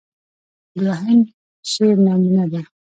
[0.81, 1.19] دوهم
[1.71, 2.61] شعر نمونه ده.